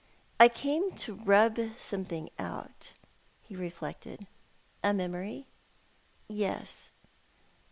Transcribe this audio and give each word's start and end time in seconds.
"I 0.39 0.47
came 0.49 0.93
to 0.95 1.13
rub 1.13 1.59
something 1.77 2.31
out." 2.39 2.93
He 3.43 3.55
reflected. 3.55 4.25
"A 4.83 4.95
memory?" 4.95 5.45
"Yes." 6.27 6.89